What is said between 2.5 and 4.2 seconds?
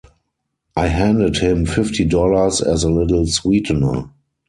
as a little sweetener.